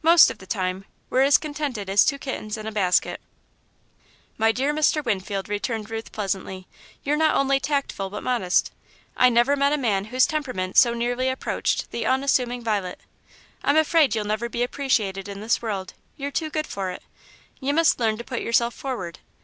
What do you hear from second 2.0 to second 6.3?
two kittens in a basket." "My dear Mr. Winfield," returned Ruth,